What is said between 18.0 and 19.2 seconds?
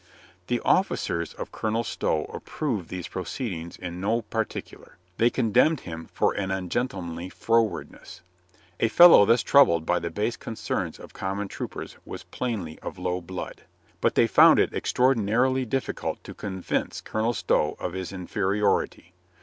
in feriority.